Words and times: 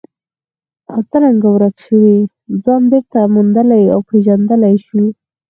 او 0.91 0.99
څرنګه 1.11 1.47
ورک 1.51 1.75
شوی 1.85 2.15
ځان 2.63 2.81
بېرته 2.91 3.19
موندلی 3.33 3.83
او 3.93 3.99
پېژندلی 4.09 4.75
شو. 4.85 5.01